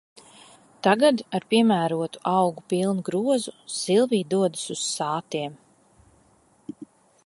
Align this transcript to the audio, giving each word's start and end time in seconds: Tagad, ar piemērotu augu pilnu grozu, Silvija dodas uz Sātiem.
Tagad, 0.85 1.21
ar 1.39 1.45
piemērotu 1.51 2.23
augu 2.33 2.65
pilnu 2.75 3.05
grozu, 3.11 3.55
Silvija 3.77 4.31
dodas 4.35 4.67
uz 4.77 4.83
Sātiem. 4.97 5.59